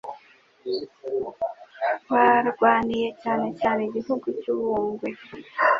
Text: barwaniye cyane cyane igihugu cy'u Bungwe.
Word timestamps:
barwaniye 2.11 3.07
cyane 3.21 3.47
cyane 3.61 3.81
igihugu 3.89 4.27
cy'u 4.41 4.55
Bungwe. 4.61 5.09